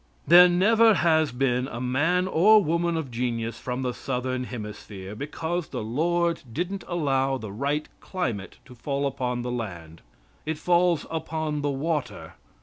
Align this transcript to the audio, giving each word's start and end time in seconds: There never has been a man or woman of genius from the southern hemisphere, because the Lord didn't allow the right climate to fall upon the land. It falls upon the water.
There 0.25 0.49
never 0.49 0.95
has 0.95 1.31
been 1.31 1.67
a 1.67 1.79
man 1.79 2.27
or 2.27 2.63
woman 2.63 2.97
of 2.97 3.11
genius 3.11 3.59
from 3.59 3.83
the 3.83 3.93
southern 3.93 4.45
hemisphere, 4.45 5.13
because 5.13 5.67
the 5.67 5.83
Lord 5.83 6.41
didn't 6.51 6.83
allow 6.87 7.37
the 7.37 7.51
right 7.51 7.87
climate 7.99 8.57
to 8.65 8.73
fall 8.73 9.05
upon 9.05 9.43
the 9.43 9.51
land. 9.51 10.01
It 10.43 10.57
falls 10.57 11.05
upon 11.11 11.61
the 11.61 11.69
water. 11.69 12.33